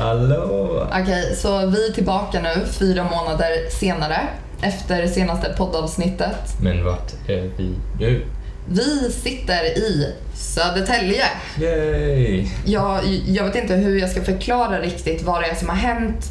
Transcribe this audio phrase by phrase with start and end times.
[0.00, 0.86] Hallå!
[1.02, 4.20] Okej, så vi är tillbaka nu fyra månader senare
[4.62, 6.60] efter senaste poddavsnittet.
[6.62, 8.26] Men vart är vi nu?
[8.68, 11.24] Vi sitter i Södertälje.
[11.58, 12.48] Yay!
[12.64, 16.24] Jag, jag vet inte hur jag ska förklara riktigt vad det är som har hänt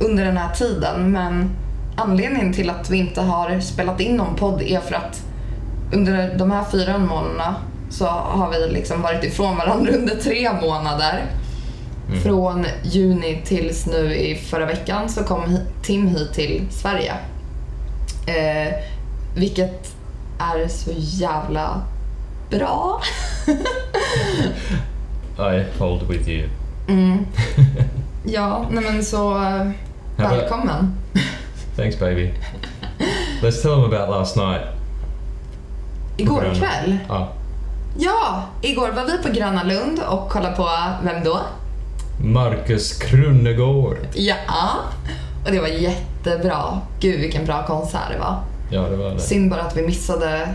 [0.00, 1.50] under den här tiden men
[1.96, 5.22] anledningen till att vi inte har spelat in någon podd är för att
[5.92, 7.54] under de här fyra månaderna
[7.90, 11.24] så har vi liksom varit ifrån varandra under tre månader.
[12.08, 12.20] Mm.
[12.20, 17.12] Från juni tills nu i förra veckan så kom Tim hit till Sverige.
[18.26, 18.74] Eh,
[19.36, 19.94] vilket
[20.38, 21.82] är så jävla
[22.50, 23.00] bra.
[25.38, 26.48] I hold with you.
[26.88, 27.26] Mm.
[28.26, 29.34] Ja, nej men så
[30.16, 30.94] välkommen.
[31.76, 32.34] Thanks baby.
[33.42, 34.60] Let's tell them about last night.
[36.16, 36.98] Igår kväll?
[37.08, 37.26] Ah,
[37.98, 40.68] Ja, igår var vi på Gröna Lund och kollade på,
[41.04, 41.40] vem då?
[42.24, 43.96] Marcus Krunegård.
[44.14, 44.34] Ja,
[45.46, 46.80] och det var jättebra.
[47.00, 48.38] Gud vilken bra konsert det var.
[48.70, 49.18] Ja, det var det.
[49.20, 50.48] Synd bara att vi missade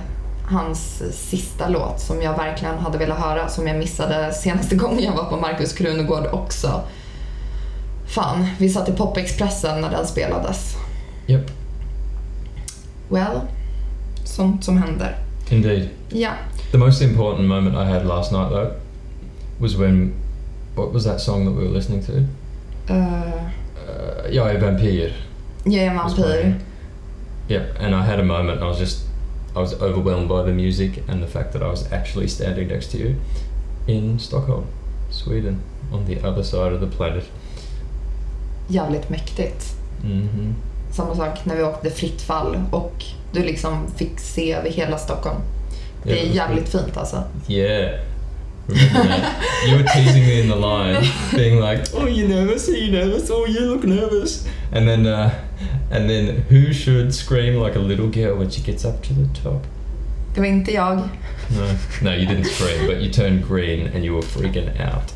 [0.50, 5.14] hans sista låt som jag verkligen hade velat höra, som jag missade senaste gången jag
[5.16, 6.82] var på Markus Krunegård också.
[8.08, 10.76] Fan, vi satt i Popexpressen när den spelades.
[11.28, 11.52] Yep,
[13.10, 13.40] Well,
[14.26, 15.16] sånt som händer.
[15.50, 15.90] indeed.
[16.10, 16.30] Ja.
[16.72, 18.72] The most important moment I had last night, though,
[19.60, 20.14] was when.
[20.80, 22.12] What was that song that we were listening to?
[22.94, 23.50] Uh,
[23.90, 25.14] Uh, Jag är vampyr.
[25.66, 26.56] jag är vampyr.
[27.48, 28.62] Yep, and I had a moment.
[28.62, 29.00] I was just,
[29.56, 32.92] I was overwhelmed by the music and the fact that I was actually standing next
[32.92, 33.16] to you
[33.88, 34.64] in Stockholm,
[35.12, 35.58] Sweden,
[35.94, 37.24] on the other side of the planet.
[38.68, 39.76] Jävligt mäktigt.
[40.02, 40.56] hmm
[40.92, 45.38] Samma sak när vi åkte fritt fall och du liksom fick se över hela Stockholm.
[46.04, 47.24] Det är jävligt fint alltså.
[47.48, 48.00] Yeah.
[49.68, 51.04] You were teasing me in the line,
[51.36, 52.70] being like, "Oh, you're nervous?
[52.70, 53.30] Are you nervous?
[53.30, 55.30] Oh, you look nervous." And then, uh,
[55.92, 59.44] and then, who should scream like a little girl when she gets up to the
[59.44, 59.68] top?
[60.36, 60.98] Det var inte jag.
[60.98, 61.66] No,
[62.02, 65.14] no, you didn't scream, but you turned green and you were freaking out.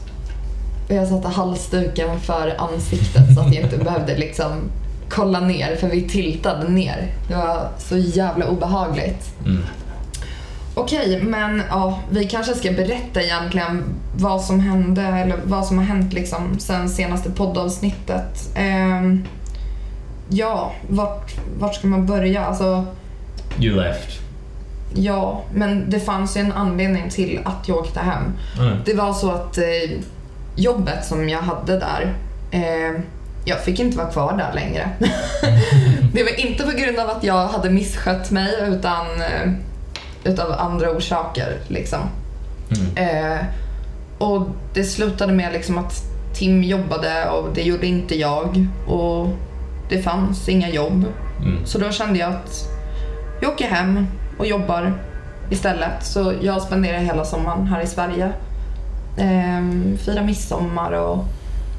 [0.90, 4.72] Och jag satte halsduken för ansiktet så att jag inte behövde liksom
[5.10, 7.12] kolla ner för vi tiltade ner.
[7.28, 9.34] Det var så jävla obehagligt.
[9.46, 9.64] Mm.
[10.76, 13.84] Okej, men ja, vi kanske ska berätta egentligen
[14.16, 18.52] vad som hände eller vad som har hänt liksom sen senaste poddavsnittet.
[18.56, 19.26] Ehm,
[20.30, 22.46] ja, vart, vart ska man börja?
[22.46, 22.86] Alltså,
[23.60, 24.20] You left.
[24.96, 28.24] ja, men det fanns ju en anledning till att jag åkte hem.
[28.60, 28.78] Mm.
[28.86, 29.92] Det var så att eh,
[30.56, 32.14] jobbet som jag hade där,
[32.52, 33.02] eh,
[33.46, 34.90] jag fick inte vara kvar där längre.
[36.14, 39.52] det var inte på grund av att jag hade misskött mig utan eh,
[40.24, 41.60] utav andra orsaker.
[41.68, 42.00] Liksom.
[42.70, 43.36] Mm.
[43.36, 43.46] Eh,
[44.18, 46.04] och det slutade med liksom att
[46.34, 48.68] Tim jobbade och det gjorde inte jag.
[48.88, 49.28] Och
[49.90, 51.06] det fanns inga jobb.
[51.42, 51.66] Mm.
[51.66, 52.70] Så då kände jag att
[53.42, 54.08] jag åker hem
[54.38, 54.94] och jobbar
[55.50, 56.06] istället.
[56.06, 58.32] Så jag spenderar hela sommaren här i Sverige.
[59.18, 61.26] Ehm, firar midsommar och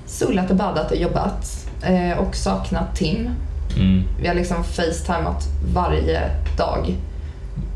[0.06, 1.68] solat och badat och jobbat.
[1.82, 3.30] Eh, och saknat Tim.
[3.76, 4.02] Mm.
[4.20, 5.44] Vi har liksom facetimat
[5.74, 6.20] varje
[6.56, 6.94] dag.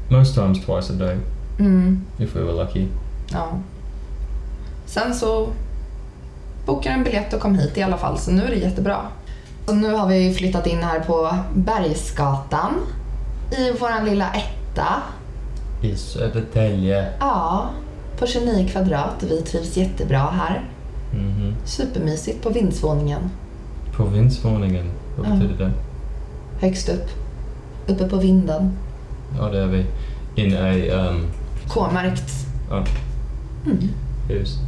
[0.08, 1.16] Most times twice a day,
[1.58, 2.86] Mm, if we were lucky.
[3.32, 3.48] ja.
[4.86, 5.48] Sen så
[6.66, 8.98] bokade en biljett och kom hit i alla fall, så nu är det jättebra.
[9.66, 12.74] Och nu har vi flyttat in här på Bergsgatan
[13.58, 14.86] i våran lilla etta.
[15.82, 17.08] I Södertälje.
[17.20, 17.68] Ja,
[18.18, 19.14] på 29 kvadrat.
[19.22, 20.64] Vi trivs jättebra här.
[21.12, 21.54] Mhm.
[21.64, 23.30] Supermysigt på vindsvåningen.
[23.92, 24.90] Provinsvåningen.
[25.18, 25.30] Vad Ja.
[25.34, 25.72] betyder det?
[26.66, 27.08] Högst upp.
[27.86, 28.72] Uppe på vinden.
[29.38, 29.84] Ja, det är vi.
[30.34, 30.70] In a
[31.08, 31.26] um,
[31.68, 32.30] K-märkt.
[32.70, 32.84] oh,
[33.66, 33.88] Mm.
[34.28, 34.58] hus.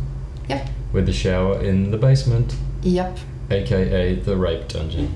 [0.48, 0.56] Ja.
[0.94, 3.18] With a shower in the basement, Japp.
[3.50, 3.76] aka
[4.24, 5.06] the rape dungeon.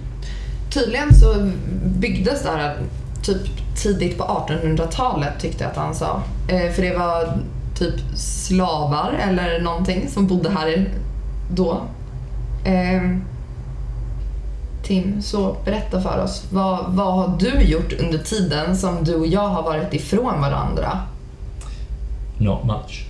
[0.71, 1.51] Tydligen så
[1.85, 2.77] byggdes det här
[3.23, 3.41] typ
[3.77, 6.23] tidigt på 1800-talet tyckte jag att han sa.
[6.49, 7.39] Eh, för det var
[7.79, 10.89] typ slavar eller någonting som bodde här
[11.51, 11.81] då.
[12.65, 13.03] Eh,
[14.85, 16.47] Tim, så berätta för oss.
[16.51, 21.01] Vad, vad har du gjort under tiden som du och jag har varit ifrån varandra?
[22.39, 23.07] Not much.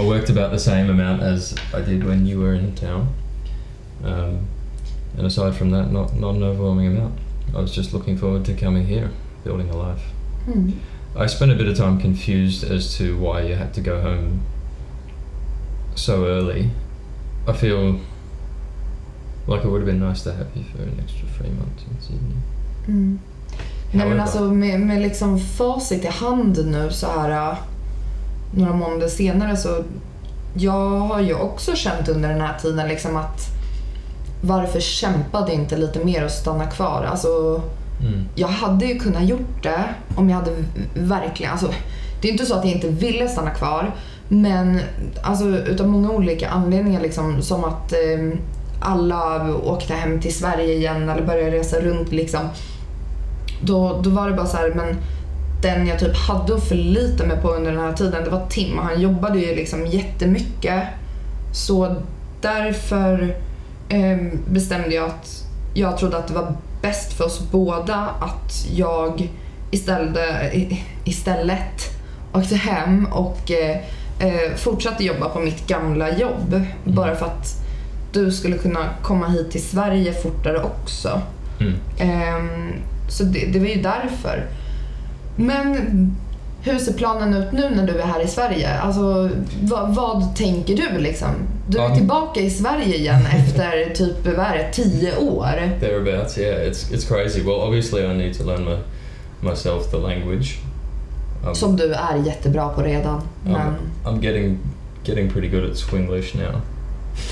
[0.00, 3.06] I worked about the same amount as I did when you were in town.
[4.04, 4.38] Um,
[5.18, 7.14] and aside from that, not, not an overwhelming amount.
[7.54, 9.10] I was just looking forward to coming here,
[9.44, 10.02] building a life.
[10.46, 10.72] Mm.
[11.16, 14.40] I spent a bit of time confused as to why you had to go home
[15.96, 16.70] so early.
[17.46, 18.00] I feel
[19.50, 21.96] like it would have been nice to have you for an extra three months in
[22.00, 22.36] Sydney.
[22.88, 23.18] Mm.
[23.92, 27.58] Nej men alltså med, med liksom facit i hand nu så här äh,
[28.54, 29.84] några månader senare så
[30.54, 33.40] jag har ju också känt under den här tiden liksom att
[34.42, 37.04] varför kämpade inte lite mer och stanna kvar?
[37.10, 37.62] Alltså,
[38.02, 38.24] Mm.
[38.34, 39.84] jag hade ju kunnat gjort det
[40.16, 40.50] om jag hade
[40.94, 41.70] verkligen, alltså
[42.20, 43.94] det är inte så att jag inte ville stanna kvar
[44.28, 44.80] men
[45.22, 48.38] alltså utav många olika anledningar liksom som att eh,
[48.80, 52.40] alla åkte hem till Sverige igen eller började resa runt liksom.
[53.62, 54.96] Då, då var det bara så här, men
[55.62, 58.78] den jag typ hade att förlita mig på under den här tiden det var Tim
[58.78, 60.82] och han jobbade ju liksom jättemycket.
[61.52, 61.96] Så
[62.40, 63.36] därför
[63.88, 64.18] eh,
[64.48, 65.44] bestämde jag att
[65.74, 69.28] jag trodde att det var bäst för oss båda att jag
[69.70, 70.42] istället,
[71.04, 72.00] istället
[72.32, 73.76] åkte hem och eh,
[74.20, 76.62] eh, fortsatte jobba på mitt gamla jobb.
[76.84, 77.59] Bara för att
[78.12, 81.20] du skulle kunna komma hit till Sverige fortare också.
[81.60, 81.74] Mm.
[81.98, 82.72] Ehm,
[83.08, 84.46] så det, det var ju därför.
[85.36, 85.76] Men
[86.62, 88.78] hur ser planen ut nu när du är här i Sverige?
[88.78, 89.30] Alltså,
[89.62, 91.28] vad, vad tänker du liksom?
[91.68, 91.94] Du är Ja.
[91.94, 95.70] tillbaka i Sverige igen efter typ, vad är det, tio år?
[95.80, 96.68] Thereabouts, yeah.
[96.70, 97.40] It's it's crazy.
[97.40, 98.76] Well, obviously, I need to learn my,
[99.50, 100.58] myself the language.
[101.46, 103.22] Um, Som du är jättebra på redan.
[103.44, 103.74] Men, I'm,
[104.04, 104.58] I'm getting
[105.04, 106.60] getting pretty good at Swinglish now.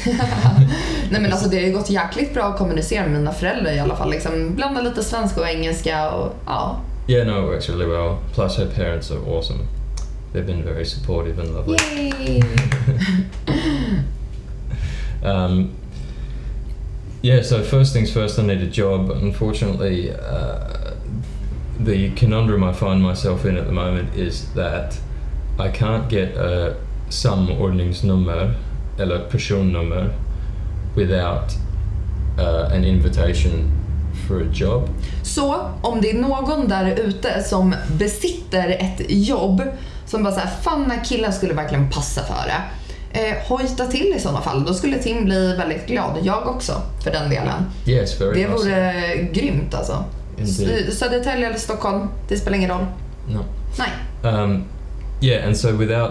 [1.10, 3.80] nej men alltså det har ju gått jäkligt bra att kommunicera med mina föräldrar i
[3.80, 4.10] alla fall.
[4.10, 6.80] Liksom, blanda lite svenska och engelska och ja.
[7.08, 8.16] Yeah, no, it works really well.
[8.34, 9.58] Plus, her parents are awesome.
[10.32, 11.78] They've been very supportive and lovely.
[11.96, 12.42] Yay!
[15.22, 15.74] Um,
[17.22, 19.10] yeah, so first things first, I need a job.
[19.10, 20.94] Unfortunately, uh,
[21.80, 24.98] the conundrum I find myself in at the moment is that
[25.58, 26.76] I can't get a
[27.08, 28.54] samordningsnummer
[29.00, 30.10] eller personnummer
[30.96, 31.52] without
[32.38, 33.70] uh, an invitation
[34.28, 34.88] for a job.
[35.22, 39.62] Så om det är någon där ute som besitter ett jobb
[40.06, 42.62] som bara såhär, fan den här killen skulle verkligen passa för det.
[43.12, 44.64] Eh, hojta till i sådana fall.
[44.64, 46.18] Då skulle Tim bli väldigt glad.
[46.22, 47.64] Jag också, för den delen.
[47.86, 48.92] Yes, very Det vore
[49.32, 50.04] grymt alltså.
[50.38, 50.92] Indeed.
[50.92, 52.86] Södertälje eller Stockholm, det spelar ingen roll.
[53.28, 53.44] No.
[53.78, 54.32] Nej.
[54.32, 54.64] Um,
[55.20, 56.10] yeah, and so without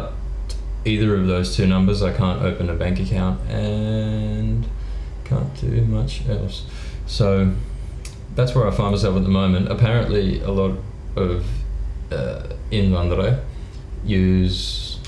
[0.87, 4.65] either of those two numbers, I can't open a bank account and
[5.25, 6.63] can't do much else.
[7.05, 7.53] So
[8.35, 9.69] that's where I find myself at the moment.
[9.69, 10.77] Apparently, a lot
[11.15, 11.45] of
[12.11, 13.43] uh, invandrare
[14.05, 14.99] use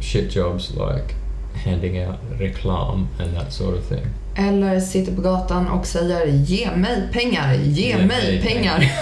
[0.00, 1.14] shit jobs like
[1.54, 4.06] handing out reklam and that sort of thing.
[4.34, 8.92] Eller sitter på gatan och säger ge mig pengar, ge, mig pengar.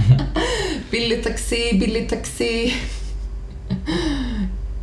[0.90, 2.72] billig taxi, billig taxi.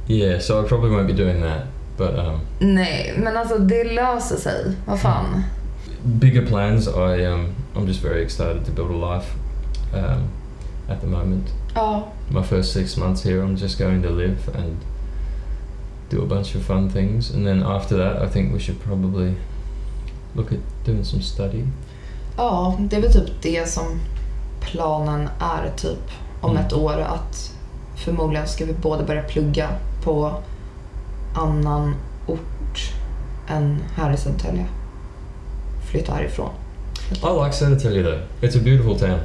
[0.07, 1.61] Yeah, so I probably won't be doing that.
[1.97, 4.75] But um, Nej, men alltså det löser sig.
[4.85, 5.43] Vad fan.
[6.03, 6.87] bigger plans.
[6.87, 9.33] I um, I'm just very excited to build a life.
[9.93, 10.23] Um,
[10.89, 14.77] at the moment, Ja, my first six months here, I'm just going to live and
[16.09, 19.35] do a bunch of fun things, and then after that, I think we should probably
[20.35, 21.63] look at doing some study.
[22.37, 23.99] ja, det är väl typ det som
[24.59, 25.99] planen är typ
[26.41, 26.65] om Mm.
[26.65, 26.99] ett år.
[27.01, 27.54] Att
[28.05, 29.69] förmodligen ska vi båda börja plugga
[30.03, 30.31] på
[31.35, 31.95] annan
[32.27, 32.93] ort
[33.47, 34.65] än här i Södertälje.
[35.91, 36.49] Flytta härifrån.
[37.11, 38.19] I like Södertälje though.
[38.41, 39.19] It's a beautiful town.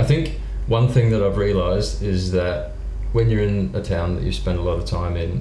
[0.00, 0.28] I think
[0.70, 2.72] one thing that I've realised is that
[3.14, 5.40] when you're in a town that you spend a lot of time in,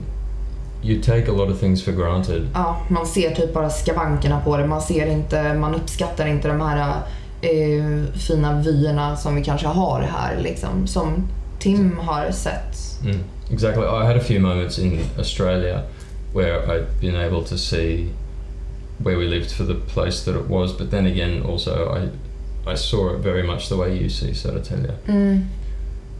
[0.84, 2.48] you take a lot of things for granted.
[2.54, 4.68] Ja, man ser typ bara skavankerna på det.
[4.68, 7.02] Man ser inte, man uppskattar inte de här
[7.42, 10.88] eh, fina vyerna som vi kanske har här liksom.
[10.88, 11.28] Som
[11.60, 12.78] Tim har sett.
[13.04, 13.20] Mm,
[13.52, 13.84] exactly.
[13.84, 15.82] I had a few moments in Australia
[16.34, 18.10] where I'd been able to see
[19.04, 22.10] where we lived for the place that it was, but then again, also I
[22.72, 25.46] I saw it very much the way you see Södertälje, Mm.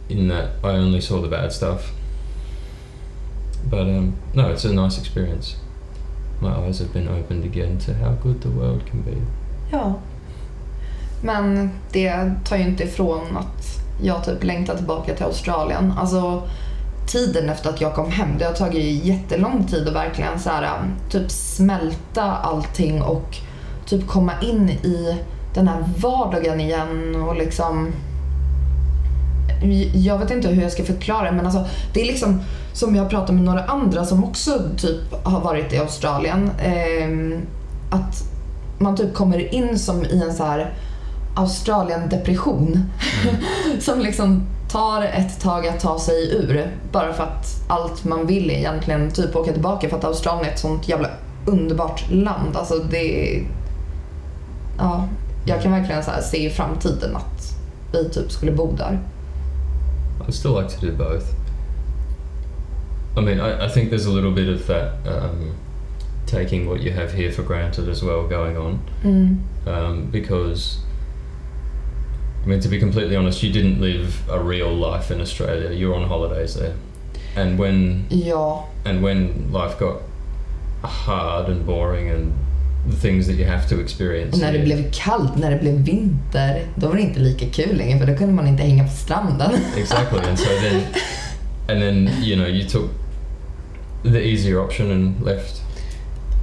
[0.08, 1.92] in that I only saw the bad stuff.
[3.70, 5.56] But um, no, it's a nice experience.
[6.40, 9.16] My eyes have been opened again to how good the world can be.
[9.72, 9.94] Ja.
[11.22, 15.92] Men det tar ju inte ifrån att jag typ längtar tillbaka till Australien.
[15.98, 16.42] Alltså
[17.06, 20.62] tiden efter att jag kom hem, det har tagit jättelång tid att verkligen så här,
[20.62, 23.36] um, typ smälta allting och
[23.86, 25.16] typ komma in i
[25.54, 27.92] den här vardagen igen och liksom
[29.94, 31.64] jag vet inte hur jag ska förklara men alltså
[31.94, 32.40] det är liksom
[32.72, 36.50] som jag pratar med några andra som också typ har varit i Australien.
[36.62, 37.38] Eh,
[37.90, 38.24] att
[38.78, 40.74] man typ kommer in som i en så här
[41.38, 42.84] Australien-depression.
[43.80, 46.70] som liksom tar ett tag att ta sig ur.
[46.92, 50.52] Bara för att allt man vill är egentligen typ åka tillbaka för att Australien är
[50.52, 51.08] ett sånt jävla
[51.46, 52.56] underbart land.
[52.56, 53.46] Alltså det är...
[54.78, 55.08] Ja,
[55.44, 57.54] jag kan verkligen så se i framtiden att
[57.92, 58.98] vi typ skulle bo där.
[60.26, 61.24] I'd still like to do both.
[63.16, 65.54] I mean, I, I think there's a little bit of that um,
[66.26, 68.78] taking what you have here for granted as well going on.
[69.02, 69.38] Mm.
[69.66, 70.78] Um, because,
[72.48, 75.70] I mean, to be completely honest, you didn't live a real life in Australia.
[75.70, 76.74] You were on holidays there,
[77.36, 80.00] and when Ja, and when life got
[80.82, 82.32] hard and boring and
[82.86, 84.32] the things that you have to experience.
[84.32, 87.76] och när det blev kallt, när det blev vinter, då var det inte lika kul
[87.76, 89.50] längre för då kunde man inte hänga på stranden.
[89.76, 90.82] exactly and so then
[91.68, 92.90] and then you know you took
[94.02, 95.62] the easier option and left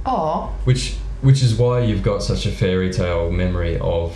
[0.04, 4.12] Ja, which which is why you've got such a fairy tale memory of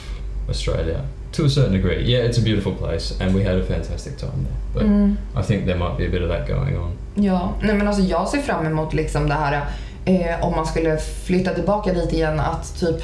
[0.49, 1.04] australia
[1.40, 4.32] to a certain degree yeah it's a beautiful place and we had a fantastic time
[4.44, 5.16] there but mm.
[5.37, 8.02] i think there might be a bit of that going on Ja, nej men alltså
[8.02, 9.64] jag ser fram emot liksom det här
[10.04, 13.02] eh, om man skulle flytta tillbaka dit igen att typ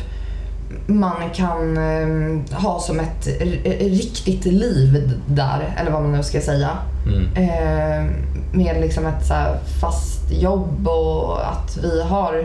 [0.86, 6.40] man kan eh, ha som ett r- riktigt liv där, eller vad man nu ska
[6.40, 6.70] säga.
[7.06, 7.26] mm.
[7.36, 8.10] Eh,
[8.52, 12.44] med liksom ett så här fast jobb och att vi har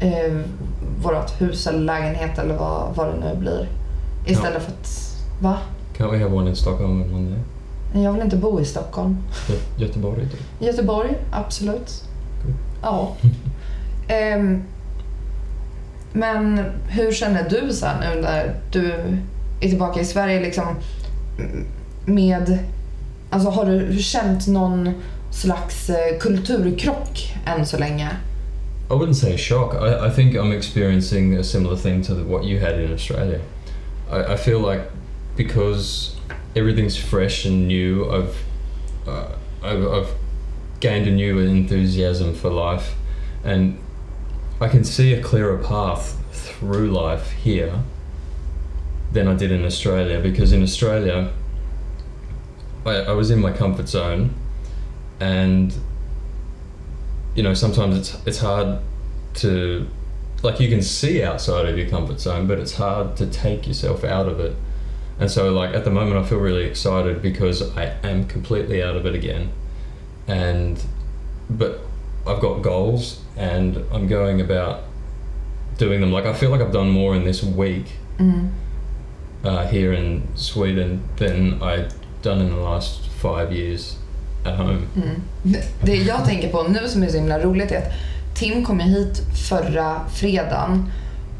[0.00, 0.32] eh,
[1.02, 3.68] vårt hus eller lägenhet eller vad, vad det nu blir.
[4.26, 5.09] Istället för att,
[5.40, 5.58] va?
[5.96, 7.42] can't we have one in stockholm and one there
[8.02, 9.16] Jag vill inte bo i Stockholm.
[9.48, 10.40] Gö- göteborg typ.
[10.58, 12.04] Göteborg, absolut.
[12.44, 12.54] Good.
[12.82, 13.16] Ja.
[14.08, 14.62] Ehm,
[16.12, 18.92] men hur känner du så här nu när du
[19.60, 20.64] är tillbaka i Sverige liksom
[22.04, 22.58] med,
[23.30, 24.90] alltså har du känt någon
[25.30, 28.08] slags eh, kulturkrock än så länge?
[28.90, 29.74] I wouldn't say a shock.
[29.74, 33.38] I, I think I'm experiencing a similar thing to the, what you had in Australia.
[34.12, 34.82] I, I feel like
[35.36, 36.16] because
[36.54, 38.36] everything's fresh and new, I've,
[39.06, 40.14] uh, I've I've
[40.80, 42.94] gained a new enthusiasm for life,
[43.44, 43.78] and
[44.60, 47.82] I can see a clearer path through life here
[49.12, 50.20] than I did in Australia.
[50.20, 51.32] Because in Australia,
[52.84, 54.34] I, I was in my comfort zone,
[55.20, 55.74] and
[57.34, 58.80] you know sometimes it's it's hard
[59.34, 59.86] to
[60.42, 64.02] like you can see outside of your comfort zone but it's hard to take yourself
[64.04, 64.56] out of it
[65.20, 68.96] and so like at the moment i feel really excited because i am completely out
[68.96, 69.48] of it again
[70.28, 70.78] and
[71.50, 71.80] but
[72.26, 74.76] i've got goals and i'm going about
[75.78, 77.84] doing them like i feel like i've done more in this week
[78.18, 78.48] Mm.
[79.44, 83.96] uh, here in sweden than i've done in the last five years
[84.44, 85.22] at home Mm.
[85.42, 87.92] Det- Det jag tänker på nu som är så himla roligt är att
[88.34, 90.90] Tim kom hit förra fredagen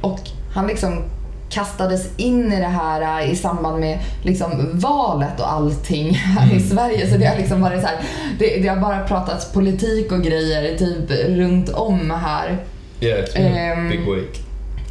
[0.01, 0.21] och
[0.53, 1.03] han liksom
[1.51, 6.51] kastades in i det här äh, i samband med liksom valet och allting här i
[6.57, 6.69] Mm.
[6.69, 7.11] Sverige.
[7.11, 7.97] Så det har liksom varit så här,
[8.39, 12.59] det, det har bara pratats politik och grejer typ runt om här.
[13.01, 14.41] yeah it's been a Um, big week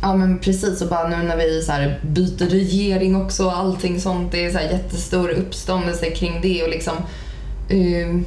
[0.01, 4.01] Ja men precis och bara nu när vi så här byter regering också och allting
[4.01, 4.31] sånt.
[4.31, 6.93] Det är så här jättestor uppståndelse kring det och liksom
[7.69, 8.25] ehm,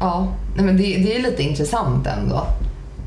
[0.00, 2.46] Ja, men det, det är lite intressant ändå.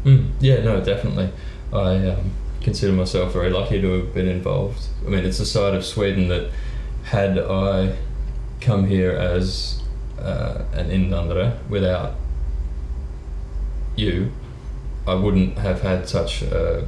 [0.06, 1.28] Mm, yeah, no, definitely.
[1.74, 2.16] I um,
[2.62, 4.88] consider myself very lucky to have been involved.
[5.06, 6.52] I mean, it's a side of Sweden that,
[7.04, 7.96] had I
[8.62, 9.82] come here as
[10.20, 12.16] uh, an invandrare without
[13.96, 14.32] you,
[15.08, 16.88] I wouldn't have had such a,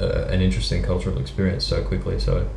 [0.00, 2.18] uh, an interesting cultural experience so quickly.
[2.18, 2.48] So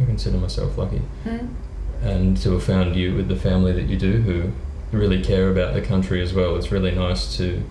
[0.00, 1.02] I consider myself lucky.
[1.24, 1.54] Mm.
[2.02, 4.52] and to have found you with the family that you do who
[4.92, 6.56] really care about the country as well.
[6.56, 7.62] It's really nice to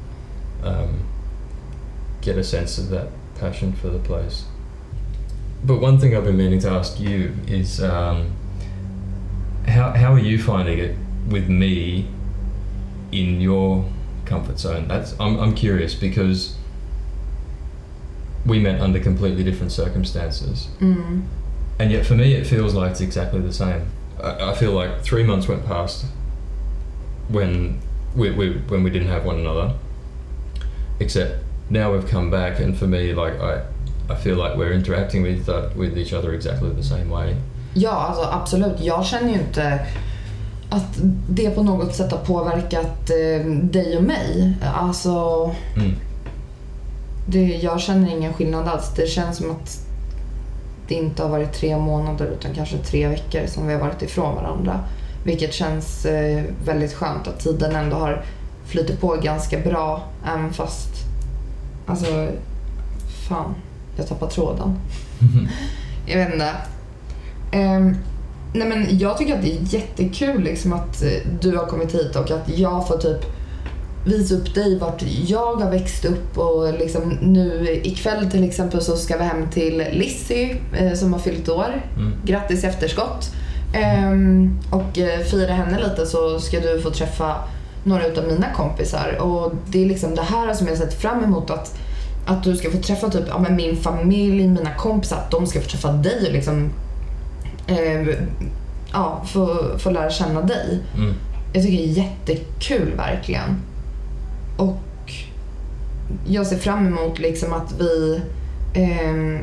[0.63, 1.01] um,
[2.21, 3.09] get a sense of that
[3.43, 4.45] passion for the place.
[5.65, 8.35] But one thing I've been meaning to ask you is um,
[9.67, 10.95] how, how are you finding it
[11.27, 12.07] with me
[13.11, 13.85] in your
[14.25, 14.87] comfort zone?
[14.87, 16.55] That's I'm, I'm curious because
[18.45, 20.69] we met under completely different circumstances.
[20.79, 21.25] Mm.
[21.79, 23.87] And yet, for me, it feels like it's exactly the same.
[24.21, 26.05] I, I feel like three months went past
[27.27, 27.81] when
[28.15, 29.73] we, we when we didn't have one another.
[30.99, 33.61] Except now we've come back, and for me, like I,
[34.13, 37.35] I feel like we're interacting with uh, with each other exactly the same way.
[37.73, 38.73] Ja, alltså absolut.
[38.81, 39.79] Jag känner ju inte
[40.69, 40.97] att
[41.29, 44.53] det på något sätt har påverkat eh, dig och mig.
[44.75, 45.95] Alltså, Mm.
[47.27, 48.91] det, jag känner ingen skillnad alls.
[48.95, 49.79] Det känns som att
[50.87, 54.35] det inte har varit tre månader utan kanske tre veckor som vi har varit ifrån
[54.35, 54.79] varandra.
[55.23, 58.23] Vilket känns eh, väldigt skönt att tiden ändå har
[58.65, 60.89] flyttit på ganska bra även fast,
[61.85, 62.27] alltså,
[63.29, 63.55] fan,
[63.97, 64.79] jag tappar tråden.
[66.05, 66.49] Jag vet inte.
[67.51, 67.95] Ehm,
[68.53, 71.09] nej men jag tycker att det är jättekul liksom att eh,
[71.41, 73.25] du har kommit hit och att jag får typ
[74.05, 78.97] visa upp dig vart jag har växt upp och liksom nu ikväll till exempel så
[78.97, 81.81] ska vi hem till Lissy eh, som har fyllt år.
[81.97, 82.13] Mm.
[82.25, 83.31] Grattis i efterskott.
[83.73, 87.35] Ehm, och eh, fira henne lite så ska du få träffa
[87.83, 89.17] några utav mina kompisar.
[89.21, 91.79] Och det är liksom det här som jag sett fram emot att,
[92.25, 95.61] att du ska få träffa typ, ja, men min familj, mina kompisar, att de ska
[95.61, 96.69] få träffa dig och liksom
[97.67, 98.17] eh,
[98.93, 100.79] ja, få, få lära känna dig.
[100.97, 101.13] Mm.
[101.53, 103.61] Jag tycker det är jättekul verkligen.
[104.57, 105.11] Och
[106.27, 108.21] jag ser fram emot liksom att vi
[108.73, 109.39] ehm,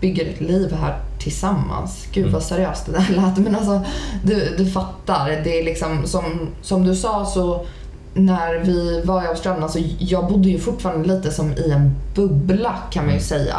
[0.00, 2.06] bygger ett liv här tillsammans.
[2.12, 2.32] Gud Mm.
[2.32, 3.38] vad seriöst det där lät.
[3.38, 3.82] Men alltså,
[4.24, 5.40] du, du fattar.
[5.44, 6.24] Det är liksom som,
[6.62, 7.66] som du sa så
[8.14, 12.74] när vi var i Australien, alltså jag bodde ju fortfarande lite som i en bubbla
[12.90, 13.56] kan man ju säga.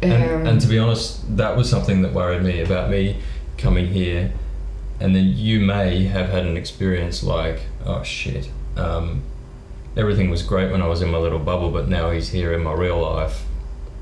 [0.00, 3.14] Ehm, And, and to be honest, that was something that worried me about me
[3.62, 4.30] coming here,
[5.02, 9.22] and then you may have had an experience like, oh shit, um,
[9.96, 12.62] everything was great when I was in my little bubble, but now he's here in
[12.62, 13.34] my real life.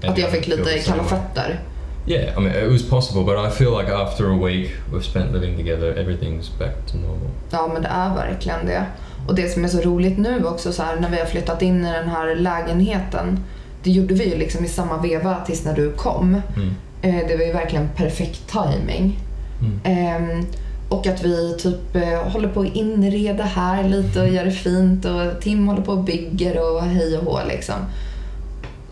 [0.03, 1.61] Att jag fick lite kalla fötter.
[2.09, 5.33] Yeah, I mean, it was possible, but I feel like after a week we've spent
[5.33, 7.31] living together, everything's back to normal.
[7.51, 8.87] Ja, men det är verkligen det.
[9.29, 11.85] Och det som är så roligt nu också så här, när vi har flyttat in
[11.85, 13.45] i den här lägenheten.
[13.83, 16.43] Det gjorde vi ju liksom i samma veva tills när du kom.
[16.57, 16.75] Mm.
[17.03, 19.19] Eh, det var ju verkligen perfekt timing.
[19.61, 19.81] Mm.
[19.85, 20.47] Ehm,
[20.89, 25.05] och att vi typ eh, håller på att inreda här lite och gör det fint
[25.05, 27.77] och Tim håller på och bygger och hej och hå liksom.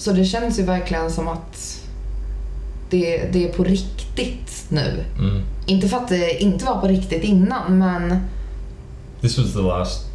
[0.05, 1.81] Så det känns ju verkligen som att
[2.91, 5.05] det, det är på riktigt nu.
[5.19, 5.43] Mm.
[5.67, 8.21] Inte för att det inte var på riktigt innan men
[9.21, 10.07] This was the last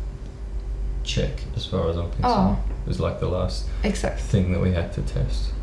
[1.04, 2.50] check, as far as I'm concerned.
[2.50, 2.56] Oh.
[2.84, 4.32] It was like the last exakt.
[4.32, 5.54] thing that we had to test.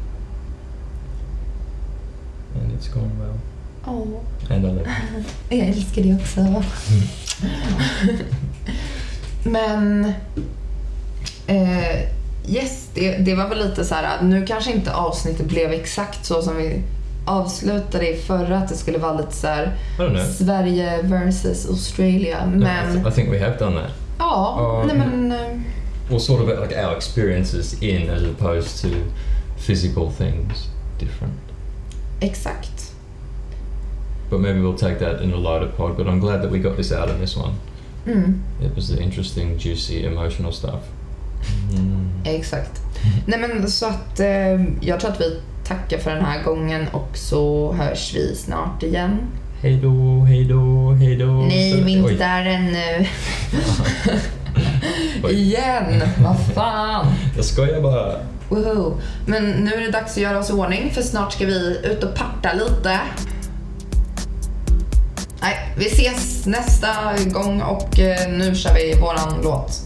[2.55, 3.38] And it's gone well.
[3.85, 4.55] Oh.
[4.55, 4.88] And I love it.
[5.48, 6.64] Jag älskar det också.
[9.50, 10.05] Men
[11.46, 12.16] eh,
[12.48, 16.42] yes, det, det var väl lite så här nu kanske inte avsnittet blev exakt så
[16.42, 16.82] som vi
[17.24, 19.76] avslutade i förra, att det skulle vara lite så här.
[20.38, 22.46] Sverige versus Australia.
[22.46, 23.90] No, Men th- I think we have done that.
[24.18, 28.80] ja, Ja, nej men- men eh, Or sort of like our experiences in as opposed
[28.82, 28.88] to
[29.59, 30.68] physical things
[31.00, 31.35] different.
[32.20, 32.92] exakt.
[34.30, 35.96] But maybe we'll take that in a lighter pod.
[35.96, 37.52] But I'm glad that we got this out in this one.
[38.06, 40.80] Mm, It was the interesting, juicy, emotional stuff.
[41.72, 42.09] Mm.
[42.24, 42.80] exakt.
[43.26, 47.11] Nej men så att eh, jag tror att vi tackar för den här gången och
[47.14, 49.18] så hörs vi snart igen.
[49.62, 51.26] Hej då, hej då, hej då.
[51.26, 52.16] Nej, vi är inte Oj.
[52.16, 53.06] där ännu.
[55.30, 56.02] Igen!
[56.24, 57.06] Vad fan!
[57.37, 58.12] Jag skojar bara.
[58.48, 58.94] Woho.
[59.26, 62.04] Men nu är det dags att göra oss i ordning för snart ska vi ut
[62.04, 63.00] och parta lite.
[65.40, 66.88] Nej, vi ses nästa
[67.26, 69.86] gång och eh, nu kör vi våran låt.